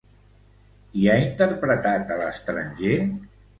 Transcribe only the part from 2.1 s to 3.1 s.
a l'estranger?